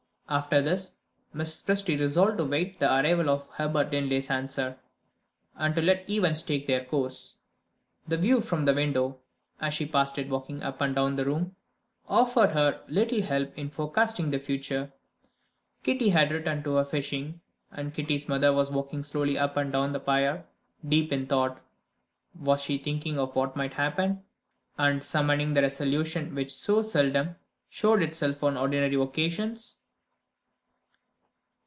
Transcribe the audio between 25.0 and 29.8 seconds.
summoning the resolution which so seldom showed itself on ordinary occasions?